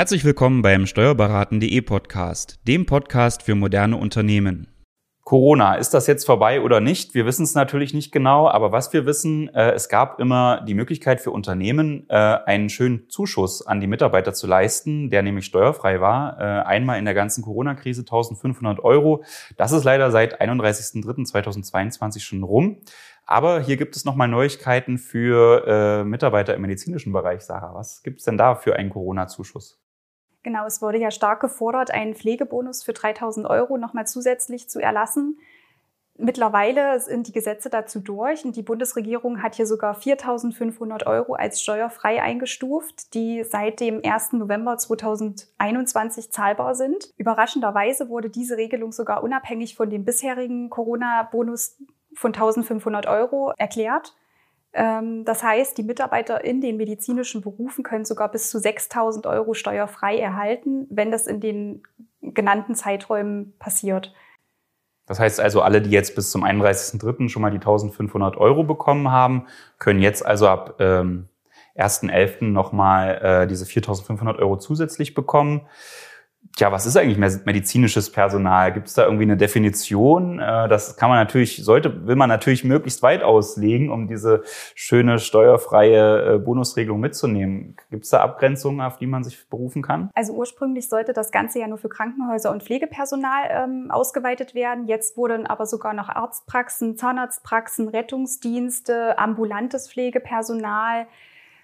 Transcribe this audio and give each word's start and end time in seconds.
Herzlich 0.00 0.24
willkommen 0.24 0.62
beim 0.62 0.86
Steuerberaten.de 0.86 1.78
Podcast, 1.82 2.58
dem 2.66 2.86
Podcast 2.86 3.42
für 3.42 3.54
moderne 3.54 3.98
Unternehmen. 3.98 4.66
Corona, 5.24 5.74
ist 5.74 5.92
das 5.92 6.06
jetzt 6.06 6.24
vorbei 6.24 6.62
oder 6.62 6.80
nicht? 6.80 7.12
Wir 7.12 7.26
wissen 7.26 7.42
es 7.42 7.54
natürlich 7.54 7.92
nicht 7.92 8.10
genau, 8.10 8.48
aber 8.48 8.72
was 8.72 8.94
wir 8.94 9.04
wissen, 9.04 9.50
äh, 9.54 9.72
es 9.72 9.90
gab 9.90 10.18
immer 10.18 10.62
die 10.62 10.72
Möglichkeit 10.72 11.20
für 11.20 11.32
Unternehmen, 11.32 12.06
äh, 12.08 12.14
einen 12.14 12.70
schönen 12.70 13.10
Zuschuss 13.10 13.66
an 13.66 13.82
die 13.82 13.86
Mitarbeiter 13.86 14.32
zu 14.32 14.46
leisten, 14.46 15.10
der 15.10 15.20
nämlich 15.20 15.44
steuerfrei 15.44 16.00
war. 16.00 16.40
Äh, 16.40 16.62
einmal 16.62 16.98
in 16.98 17.04
der 17.04 17.12
ganzen 17.12 17.44
Corona-Krise 17.44 18.00
1500 18.00 18.82
Euro. 18.82 19.22
Das 19.58 19.70
ist 19.70 19.84
leider 19.84 20.10
seit 20.10 20.40
31.03.2022 20.40 22.20
schon 22.20 22.42
rum. 22.42 22.78
Aber 23.26 23.60
hier 23.60 23.76
gibt 23.76 23.96
es 23.96 24.06
nochmal 24.06 24.28
Neuigkeiten 24.28 24.96
für 24.96 26.04
Mitarbeiter 26.04 26.54
im 26.54 26.62
medizinischen 26.62 27.12
Bereich, 27.12 27.42
Sarah. 27.42 27.74
Was 27.74 28.02
gibt 28.02 28.18
es 28.18 28.24
denn 28.24 28.36
da 28.36 28.56
für 28.56 28.74
einen 28.74 28.90
Corona-Zuschuss? 28.90 29.80
Genau, 30.42 30.64
es 30.66 30.80
wurde 30.80 30.98
ja 30.98 31.10
stark 31.10 31.40
gefordert, 31.40 31.90
einen 31.90 32.14
Pflegebonus 32.14 32.82
für 32.82 32.92
3000 32.92 33.46
Euro 33.46 33.76
nochmal 33.76 34.06
zusätzlich 34.06 34.68
zu 34.70 34.80
erlassen. 34.80 35.38
Mittlerweile 36.22 37.00
sind 37.00 37.28
die 37.28 37.32
Gesetze 37.32 37.70
dazu 37.70 37.98
durch 37.98 38.44
und 38.44 38.54
die 38.54 38.62
Bundesregierung 38.62 39.42
hat 39.42 39.54
hier 39.54 39.66
sogar 39.66 39.98
4.500 39.98 41.06
Euro 41.06 41.32
als 41.32 41.62
steuerfrei 41.62 42.20
eingestuft, 42.20 43.14
die 43.14 43.42
seit 43.42 43.80
dem 43.80 44.02
1. 44.04 44.32
November 44.32 44.76
2021 44.76 46.30
zahlbar 46.30 46.74
sind. 46.74 47.14
Überraschenderweise 47.16 48.10
wurde 48.10 48.28
diese 48.28 48.58
Regelung 48.58 48.92
sogar 48.92 49.22
unabhängig 49.22 49.76
von 49.76 49.88
dem 49.88 50.04
bisherigen 50.04 50.68
Corona-Bonus 50.68 51.78
von 52.14 52.34
1500 52.34 53.06
Euro 53.06 53.54
erklärt. 53.56 54.14
Ähm, 54.72 55.24
das 55.24 55.42
heißt, 55.42 55.76
die 55.78 55.82
Mitarbeiter 55.82 56.44
in 56.44 56.60
den 56.60 56.76
medizinischen 56.76 57.40
Berufen 57.40 57.82
können 57.82 58.04
sogar 58.04 58.30
bis 58.30 58.50
zu 58.50 58.58
6000 58.58 59.26
Euro 59.26 59.54
steuerfrei 59.54 60.18
erhalten, 60.18 60.86
wenn 60.90 61.10
das 61.10 61.26
in 61.26 61.40
den 61.40 61.82
genannten 62.22 62.74
Zeiträumen 62.74 63.54
passiert. 63.58 64.14
Das 65.06 65.18
heißt 65.18 65.40
also, 65.40 65.62
alle, 65.62 65.82
die 65.82 65.90
jetzt 65.90 66.14
bis 66.14 66.30
zum 66.30 66.44
31.03. 66.44 67.28
schon 67.28 67.42
mal 67.42 67.50
die 67.50 67.56
1500 67.56 68.36
Euro 68.36 68.62
bekommen 68.62 69.10
haben, 69.10 69.46
können 69.78 70.00
jetzt 70.00 70.24
also 70.24 70.46
ab 70.46 70.76
ähm, 70.78 71.28
1.11. 71.76 72.44
nochmal 72.44 73.42
äh, 73.42 73.46
diese 73.48 73.66
4500 73.66 74.38
Euro 74.38 74.56
zusätzlich 74.56 75.14
bekommen. 75.14 75.62
Tja, 76.56 76.72
was 76.72 76.84
ist 76.84 76.96
eigentlich 76.96 77.16
medizinisches 77.16 78.10
Personal? 78.10 78.72
Gibt 78.72 78.88
es 78.88 78.94
da 78.94 79.04
irgendwie 79.04 79.22
eine 79.22 79.36
Definition? 79.36 80.40
Äh, 80.40 80.68
das 80.68 80.96
kann 80.96 81.08
man 81.08 81.18
natürlich, 81.18 81.64
sollte, 81.64 82.06
will 82.06 82.16
man 82.16 82.28
natürlich 82.28 82.64
möglichst 82.64 83.02
weit 83.02 83.22
auslegen, 83.22 83.90
um 83.90 84.08
diese 84.08 84.42
schöne 84.74 85.18
steuerfreie 85.18 86.34
äh, 86.34 86.38
Bonusregelung 86.38 86.98
mitzunehmen. 86.98 87.76
Gibt 87.90 88.04
es 88.04 88.10
da 88.10 88.20
Abgrenzungen, 88.20 88.80
auf 88.80 88.96
die 88.96 89.06
man 89.06 89.22
sich 89.22 89.48
berufen 89.48 89.80
kann? 89.80 90.10
Also 90.14 90.32
ursprünglich 90.32 90.88
sollte 90.88 91.12
das 91.12 91.30
Ganze 91.30 91.60
ja 91.60 91.68
nur 91.68 91.78
für 91.78 91.88
Krankenhäuser 91.88 92.50
und 92.50 92.62
Pflegepersonal 92.62 93.48
ähm, 93.50 93.90
ausgeweitet 93.90 94.54
werden. 94.54 94.86
Jetzt 94.86 95.16
wurden 95.16 95.46
aber 95.46 95.66
sogar 95.66 95.94
noch 95.94 96.08
Arztpraxen, 96.08 96.96
Zahnarztpraxen, 96.96 97.88
Rettungsdienste, 97.88 99.18
ambulantes 99.18 99.90
Pflegepersonal, 99.90 101.06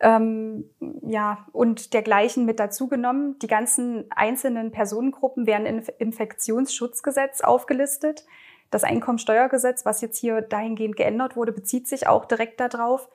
ähm, 0.00 0.64
ja, 1.02 1.46
und 1.52 1.92
dergleichen 1.92 2.44
mit 2.44 2.60
dazugenommen. 2.60 3.38
Die 3.40 3.46
ganzen 3.46 4.04
einzelnen 4.10 4.70
Personengruppen 4.70 5.46
werden 5.46 5.66
im 5.66 5.82
Infektionsschutzgesetz 5.98 7.40
aufgelistet. 7.40 8.24
Das 8.70 8.84
Einkommensteuergesetz, 8.84 9.84
was 9.86 10.00
jetzt 10.00 10.18
hier 10.18 10.42
dahingehend 10.42 10.96
geändert 10.96 11.36
wurde, 11.36 11.52
bezieht 11.52 11.88
sich 11.88 12.06
auch 12.06 12.26
direkt 12.26 12.60
darauf. 12.60 13.08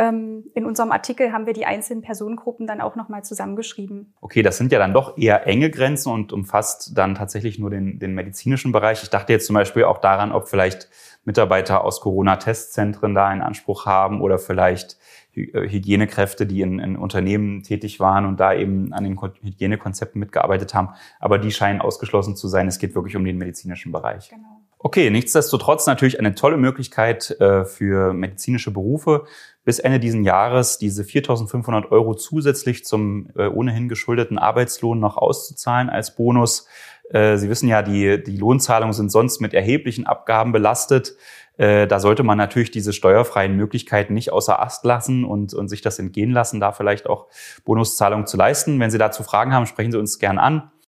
Ähm, 0.00 0.44
in 0.54 0.64
unserem 0.64 0.92
Artikel 0.92 1.30
haben 1.30 1.44
wir 1.44 1.52
die 1.52 1.66
einzelnen 1.66 2.00
Personengruppen 2.00 2.66
dann 2.66 2.80
auch 2.80 2.96
nochmal 2.96 3.22
zusammengeschrieben. 3.22 4.14
Okay, 4.22 4.40
das 4.40 4.56
sind 4.56 4.72
ja 4.72 4.78
dann 4.78 4.94
doch 4.94 5.18
eher 5.18 5.46
enge 5.46 5.70
Grenzen 5.70 6.10
und 6.10 6.32
umfasst 6.32 6.96
dann 6.96 7.14
tatsächlich 7.14 7.58
nur 7.58 7.68
den, 7.68 7.98
den 7.98 8.14
medizinischen 8.14 8.72
Bereich. 8.72 9.02
Ich 9.02 9.10
dachte 9.10 9.34
jetzt 9.34 9.46
zum 9.46 9.52
Beispiel 9.52 9.84
auch 9.84 9.98
daran, 9.98 10.32
ob 10.32 10.48
vielleicht 10.48 10.88
Mitarbeiter 11.26 11.84
aus 11.84 12.00
Corona-Testzentren 12.00 13.14
da 13.14 13.28
einen 13.28 13.42
Anspruch 13.42 13.84
haben 13.84 14.22
oder 14.22 14.38
vielleicht 14.38 14.96
äh, 15.34 15.68
Hygienekräfte, 15.68 16.46
die 16.46 16.62
in, 16.62 16.78
in 16.78 16.96
Unternehmen 16.96 17.62
tätig 17.62 18.00
waren 18.00 18.24
und 18.24 18.40
da 18.40 18.54
eben 18.54 18.94
an 18.94 19.04
den 19.04 19.20
Hygienekonzepten 19.20 20.18
mitgearbeitet 20.18 20.72
haben. 20.72 20.94
Aber 21.18 21.36
die 21.36 21.50
scheinen 21.50 21.82
ausgeschlossen 21.82 22.36
zu 22.36 22.48
sein. 22.48 22.68
Es 22.68 22.78
geht 22.78 22.94
wirklich 22.94 23.16
um 23.16 23.24
den 23.26 23.36
medizinischen 23.36 23.92
Bereich. 23.92 24.30
Genau. 24.30 24.59
Okay, 24.82 25.10
nichtsdestotrotz 25.10 25.86
natürlich 25.86 26.18
eine 26.18 26.34
tolle 26.34 26.56
Möglichkeit 26.56 27.38
äh, 27.38 27.66
für 27.66 28.14
medizinische 28.14 28.70
Berufe, 28.70 29.26
bis 29.62 29.78
Ende 29.78 30.00
diesen 30.00 30.24
Jahres 30.24 30.78
diese 30.78 31.02
4.500 31.02 31.90
Euro 31.90 32.14
zusätzlich 32.14 32.86
zum 32.86 33.28
äh, 33.36 33.46
ohnehin 33.46 33.90
geschuldeten 33.90 34.38
Arbeitslohn 34.38 34.98
noch 34.98 35.18
auszuzahlen 35.18 35.90
als 35.90 36.16
Bonus. 36.16 36.66
Äh, 37.10 37.36
Sie 37.36 37.50
wissen 37.50 37.68
ja, 37.68 37.82
die, 37.82 38.22
die 38.22 38.38
Lohnzahlungen 38.38 38.94
sind 38.94 39.12
sonst 39.12 39.42
mit 39.42 39.52
erheblichen 39.52 40.06
Abgaben 40.06 40.52
belastet. 40.52 41.14
Da 41.58 42.00
sollte 42.00 42.22
man 42.22 42.38
natürlich 42.38 42.70
diese 42.70 42.94
steuerfreien 42.94 43.54
Möglichkeiten 43.54 44.14
nicht 44.14 44.32
außer 44.32 44.62
Ast 44.62 44.82
lassen 44.86 45.26
und, 45.26 45.52
und 45.52 45.68
sich 45.68 45.82
das 45.82 45.98
entgehen 45.98 46.30
lassen, 46.30 46.58
da 46.58 46.72
vielleicht 46.72 47.06
auch 47.06 47.26
Bonuszahlungen 47.66 48.26
zu 48.26 48.38
leisten. 48.38 48.80
Wenn 48.80 48.90
Sie 48.90 48.96
dazu 48.96 49.22
Fragen 49.22 49.52
haben, 49.52 49.66
sprechen 49.66 49.92
Sie 49.92 49.98
uns 49.98 50.18
gern 50.18 50.38
an. 50.38 50.70